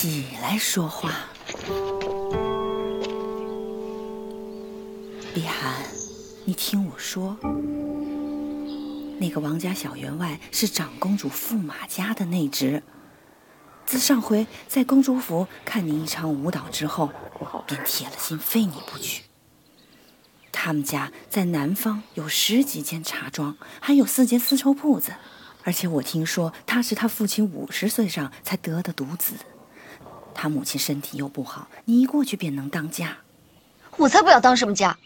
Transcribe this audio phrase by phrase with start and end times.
[0.00, 1.12] 起来说话。
[5.34, 5.74] 碧寒，
[6.44, 7.36] 你听我说，
[9.18, 12.80] 那个王家小员外是长公主驸马家的内侄。
[13.86, 17.10] 自上回在公主府看你一场舞蹈之后，
[17.66, 19.24] 便铁了心非你不娶。
[20.52, 25.14] 他们家在南方有十几间茶庄，还有四间丝绸铺子，
[25.64, 29.34] 而且我听说他是他父亲五十岁上才得的独子。
[30.40, 33.16] 他母亲身体又不好，你一过去便能当家。
[33.96, 34.96] 我才不要当什么家！